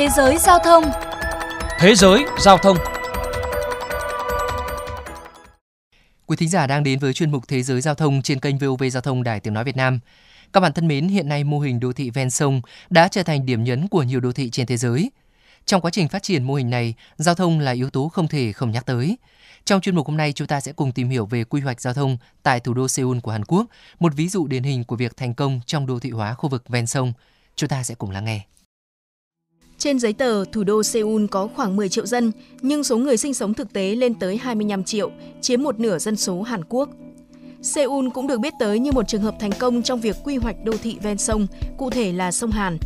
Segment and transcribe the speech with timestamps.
[0.00, 0.84] Thế giới giao thông
[1.78, 2.76] Thế giới giao thông
[6.26, 8.82] Quý thính giả đang đến với chuyên mục Thế giới giao thông trên kênh VOV
[8.92, 10.00] Giao thông Đài Tiếng Nói Việt Nam.
[10.52, 12.60] Các bạn thân mến, hiện nay mô hình đô thị ven sông
[12.90, 15.10] đã trở thành điểm nhấn của nhiều đô thị trên thế giới.
[15.64, 18.52] Trong quá trình phát triển mô hình này, giao thông là yếu tố không thể
[18.52, 19.18] không nhắc tới.
[19.64, 21.94] Trong chuyên mục hôm nay, chúng ta sẽ cùng tìm hiểu về quy hoạch giao
[21.94, 23.66] thông tại thủ đô Seoul của Hàn Quốc,
[23.98, 26.68] một ví dụ điển hình của việc thành công trong đô thị hóa khu vực
[26.68, 27.12] ven sông.
[27.56, 28.40] Chúng ta sẽ cùng lắng nghe.
[29.80, 33.34] Trên giấy tờ, thủ đô Seoul có khoảng 10 triệu dân, nhưng số người sinh
[33.34, 36.88] sống thực tế lên tới 25 triệu, chiếm một nửa dân số Hàn Quốc.
[37.62, 40.56] Seoul cũng được biết tới như một trường hợp thành công trong việc quy hoạch
[40.64, 42.78] đô thị ven sông, cụ thể là sông Hàn.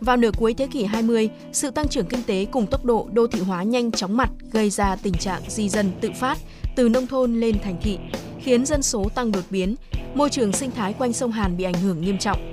[0.00, 3.26] Vào nửa cuối thế kỷ 20, sự tăng trưởng kinh tế cùng tốc độ đô
[3.26, 6.38] thị hóa nhanh chóng mặt gây ra tình trạng di dân tự phát
[6.76, 7.98] từ nông thôn lên thành thị,
[8.40, 9.74] khiến dân số tăng đột biến,
[10.14, 12.51] môi trường sinh thái quanh sông Hàn bị ảnh hưởng nghiêm trọng.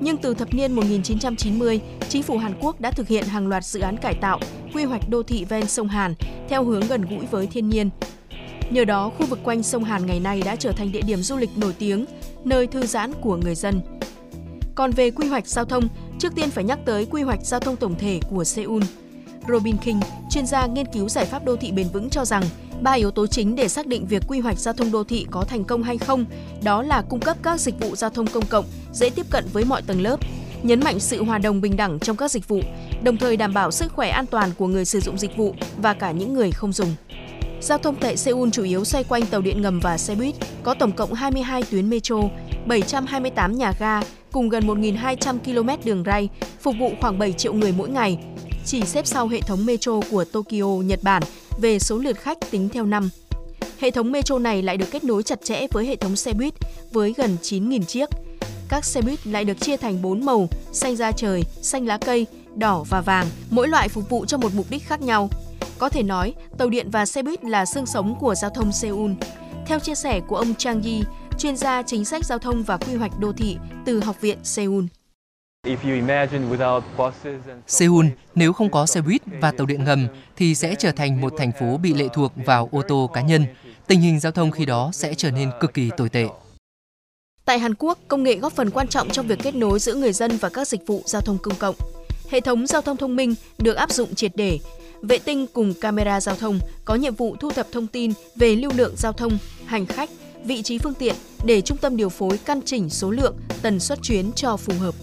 [0.00, 3.80] Nhưng từ thập niên 1990, chính phủ Hàn Quốc đã thực hiện hàng loạt dự
[3.80, 4.40] án cải tạo,
[4.74, 6.14] quy hoạch đô thị ven sông Hàn
[6.48, 7.90] theo hướng gần gũi với thiên nhiên.
[8.70, 11.36] Nhờ đó, khu vực quanh sông Hàn ngày nay đã trở thành địa điểm du
[11.36, 12.04] lịch nổi tiếng,
[12.44, 13.80] nơi thư giãn của người dân.
[14.74, 17.76] Còn về quy hoạch giao thông, trước tiên phải nhắc tới quy hoạch giao thông
[17.76, 18.82] tổng thể của Seoul.
[19.48, 22.42] Robin King, chuyên gia nghiên cứu giải pháp đô thị bền vững cho rằng,
[22.82, 25.44] ba yếu tố chính để xác định việc quy hoạch giao thông đô thị có
[25.44, 26.24] thành công hay không,
[26.62, 29.64] đó là cung cấp các dịch vụ giao thông công cộng dễ tiếp cận với
[29.64, 30.20] mọi tầng lớp,
[30.62, 32.60] nhấn mạnh sự hòa đồng bình đẳng trong các dịch vụ,
[33.02, 35.94] đồng thời đảm bảo sức khỏe an toàn của người sử dụng dịch vụ và
[35.94, 36.94] cả những người không dùng.
[37.60, 40.74] Giao thông tại Seoul chủ yếu xoay quanh tàu điện ngầm và xe buýt, có
[40.74, 42.16] tổng cộng 22 tuyến metro,
[42.66, 44.00] 728 nhà ga
[44.32, 46.28] cùng gần 1.200 km đường ray,
[46.60, 48.18] phục vụ khoảng 7 triệu người mỗi ngày,
[48.64, 51.22] chỉ xếp sau hệ thống metro của Tokyo, Nhật Bản
[51.60, 53.10] về số lượt khách tính theo năm.
[53.78, 56.54] Hệ thống metro này lại được kết nối chặt chẽ với hệ thống xe buýt
[56.92, 58.08] với gần 9.000 chiếc.
[58.68, 62.26] Các xe buýt lại được chia thành 4 màu, xanh da trời, xanh lá cây,
[62.54, 65.30] đỏ và vàng, mỗi loại phục vụ cho một mục đích khác nhau.
[65.78, 69.12] Có thể nói, tàu điện và xe buýt là xương sống của giao thông Seoul.
[69.66, 71.02] Theo chia sẻ của ông Chang Yi,
[71.38, 74.84] chuyên gia chính sách giao thông và quy hoạch đô thị từ Học viện Seoul.
[77.66, 80.06] Seoul nếu không có xe buýt và tàu điện ngầm
[80.36, 83.44] thì sẽ trở thành một thành phố bị lệ thuộc vào ô tô cá nhân.
[83.86, 86.26] Tình hình giao thông khi đó sẽ trở nên cực kỳ tồi tệ.
[87.44, 90.12] Tại Hàn Quốc, công nghệ góp phần quan trọng trong việc kết nối giữa người
[90.12, 91.74] dân và các dịch vụ giao thông công cộng.
[92.30, 94.58] Hệ thống giao thông thông minh được áp dụng triệt để.
[95.02, 98.70] Vệ tinh cùng camera giao thông có nhiệm vụ thu thập thông tin về lưu
[98.76, 100.10] lượng giao thông, hành khách,
[100.44, 103.98] vị trí phương tiện để trung tâm điều phối căn chỉnh số lượng, tần suất
[104.02, 104.94] chuyến cho phù hợp.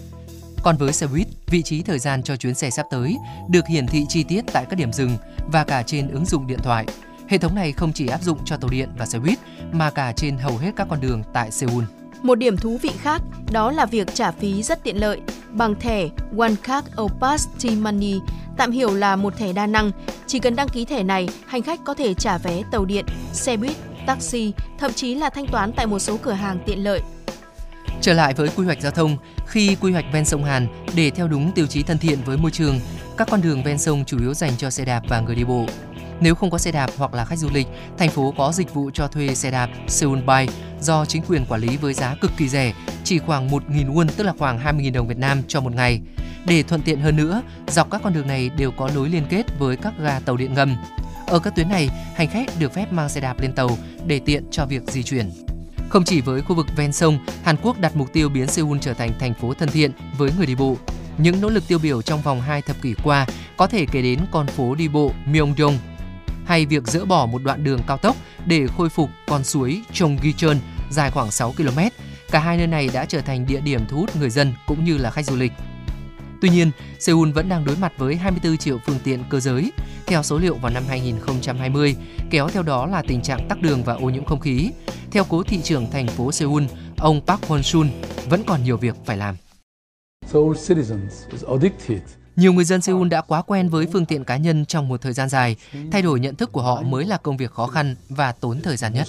[0.62, 3.16] Còn với xe buýt, vị trí thời gian cho chuyến xe sắp tới
[3.48, 5.16] được hiển thị chi tiết tại các điểm dừng
[5.52, 6.86] và cả trên ứng dụng điện thoại.
[7.28, 9.38] Hệ thống này không chỉ áp dụng cho tàu điện và xe buýt
[9.72, 11.84] mà cả trên hầu hết các con đường tại Seoul.
[12.22, 15.20] Một điểm thú vị khác đó là việc trả phí rất tiện lợi
[15.50, 16.08] bằng thẻ
[16.38, 16.88] OneCard
[17.20, 18.20] Card T-Money,
[18.56, 19.90] tạm hiểu là một thẻ đa năng.
[20.26, 23.56] Chỉ cần đăng ký thẻ này, hành khách có thể trả vé tàu điện, xe
[23.56, 23.76] buýt,
[24.06, 27.00] taxi, thậm chí là thanh toán tại một số cửa hàng tiện lợi.
[28.00, 29.16] Trở lại với quy hoạch giao thông,
[29.46, 30.66] khi quy hoạch ven sông Hàn
[30.96, 32.80] để theo đúng tiêu chí thân thiện với môi trường,
[33.16, 35.66] các con đường ven sông chủ yếu dành cho xe đạp và người đi bộ.
[36.20, 37.66] Nếu không có xe đạp hoặc là khách du lịch,
[37.98, 41.60] thành phố có dịch vụ cho thuê xe đạp Seoul Bike do chính quyền quản
[41.60, 45.08] lý với giá cực kỳ rẻ, chỉ khoảng 1.000 won tức là khoảng 20.000 đồng
[45.08, 46.00] Việt Nam cho một ngày.
[46.46, 49.58] Để thuận tiện hơn nữa, dọc các con đường này đều có lối liên kết
[49.58, 50.76] với các ga tàu điện ngầm.
[51.26, 54.44] Ở các tuyến này, hành khách được phép mang xe đạp lên tàu để tiện
[54.50, 55.30] cho việc di chuyển.
[55.88, 58.94] Không chỉ với khu vực ven sông, Hàn Quốc đặt mục tiêu biến Seoul trở
[58.94, 60.76] thành thành phố thân thiện với người đi bộ.
[61.18, 63.26] Những nỗ lực tiêu biểu trong vòng 2 thập kỷ qua
[63.56, 65.78] có thể kể đến con phố đi bộ Myeongdong
[66.46, 68.16] hay việc dỡ bỏ một đoạn đường cao tốc
[68.46, 70.56] để khôi phục con suối Chonggicheon
[70.90, 71.78] dài khoảng 6 km.
[72.30, 74.98] Cả hai nơi này đã trở thành địa điểm thu hút người dân cũng như
[74.98, 75.52] là khách du lịch.
[76.40, 79.72] Tuy nhiên, Seoul vẫn đang đối mặt với 24 triệu phương tiện cơ giới,
[80.06, 81.96] theo số liệu vào năm 2020,
[82.30, 84.70] kéo theo đó là tình trạng tắc đường và ô nhiễm không khí.
[85.10, 86.62] Theo cố thị trưởng thành phố Seoul,
[86.98, 87.88] ông Park Won-sun,
[88.28, 89.36] vẫn còn nhiều việc phải làm.
[92.36, 95.12] Nhiều người dân Seoul đã quá quen với phương tiện cá nhân trong một thời
[95.12, 95.56] gian dài.
[95.92, 98.76] Thay đổi nhận thức của họ mới là công việc khó khăn và tốn thời
[98.76, 99.06] gian nhất.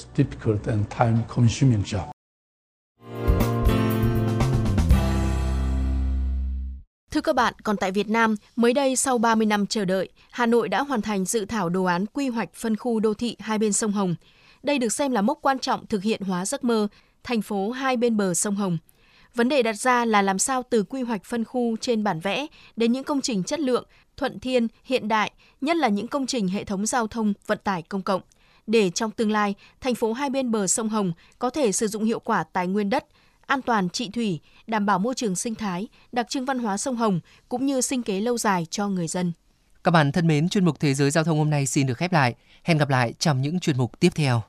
[7.12, 10.46] Thưa các bạn, còn tại Việt Nam, mới đây sau 30 năm chờ đợi, Hà
[10.46, 13.58] Nội đã hoàn thành dự thảo đồ án quy hoạch phân khu đô thị hai
[13.58, 14.16] bên sông Hồng.
[14.64, 16.88] Đây được xem là mốc quan trọng thực hiện hóa giấc mơ
[17.24, 18.78] thành phố hai bên bờ sông Hồng.
[19.36, 22.48] Vấn đề đặt ra là làm sao từ quy hoạch phân khu trên bản vẽ
[22.76, 23.86] đến những công trình chất lượng,
[24.18, 27.82] thuận thiên, hiện đại, nhất là những công trình hệ thống giao thông, vận tải
[27.82, 28.22] công cộng.
[28.68, 32.04] Để trong tương lai, thành phố hai bên bờ sông Hồng có thể sử dụng
[32.04, 33.06] hiệu quả tài nguyên đất,
[33.46, 36.96] an toàn trị thủy, đảm bảo môi trường sinh thái, đặc trưng văn hóa sông
[36.96, 37.20] Hồng
[37.50, 39.32] cũng như sinh kế lâu dài cho người dân.
[39.84, 42.14] Các bạn thân mến, chuyên mục Thế giới giao thông hôm nay xin được khép
[42.14, 42.36] lại.
[42.64, 44.44] Hẹn gặp lại trong những chuyên mục tiếp theo.